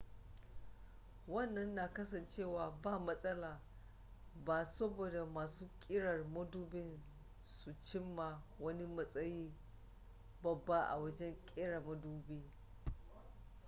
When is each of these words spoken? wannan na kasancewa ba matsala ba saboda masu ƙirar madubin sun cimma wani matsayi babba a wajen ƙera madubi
wannan 1.27 1.75
na 1.75 1.87
kasancewa 1.93 2.75
ba 2.83 2.99
matsala 2.99 3.59
ba 4.45 4.65
saboda 4.65 5.25
masu 5.25 5.69
ƙirar 5.79 6.25
madubin 6.33 6.99
sun 7.45 7.75
cimma 7.81 8.41
wani 8.59 8.85
matsayi 8.87 9.51
babba 10.43 10.83
a 10.89 10.97
wajen 10.99 11.35
ƙera 11.45 11.79
madubi 11.81 12.43